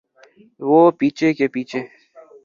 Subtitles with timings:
[0.67, 1.81] وہ پیچھے کے پیچھے۔